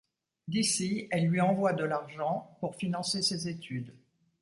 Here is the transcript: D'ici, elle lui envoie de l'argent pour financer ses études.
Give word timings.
D'ici, 0.47 1.07
elle 1.11 1.27
lui 1.27 1.41
envoie 1.41 1.73
de 1.73 1.83
l'argent 1.83 2.57
pour 2.59 2.75
financer 2.75 3.21
ses 3.21 3.47
études. 3.47 3.93